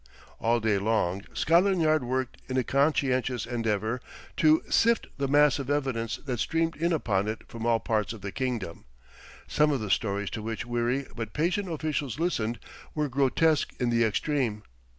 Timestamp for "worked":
2.03-2.37